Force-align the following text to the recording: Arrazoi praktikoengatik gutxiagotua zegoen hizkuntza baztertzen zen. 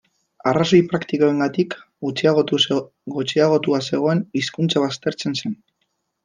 Arrazoi 0.51 0.77
praktikoengatik 0.93 1.75
gutxiagotua 2.07 3.83
zegoen 3.91 4.25
hizkuntza 4.41 4.85
baztertzen 4.87 5.39
zen. 5.43 5.55